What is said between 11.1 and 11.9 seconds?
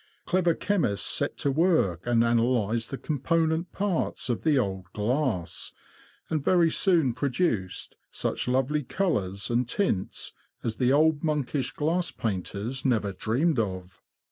monkish